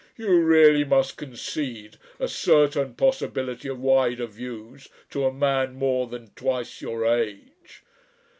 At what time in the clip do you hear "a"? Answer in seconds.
2.19-2.27, 5.27-5.31